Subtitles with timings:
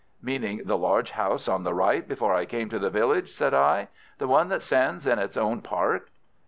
[0.19, 3.87] "Meaning the large house on the right before I came to the village?" said I.
[4.17, 6.09] "The one that stands in its own park?"